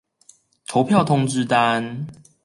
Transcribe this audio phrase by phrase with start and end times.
[0.65, 2.07] 投票通知單